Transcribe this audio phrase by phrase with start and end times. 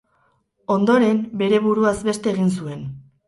[0.75, 2.83] Ondoren, bere buruaz beste egin zuen.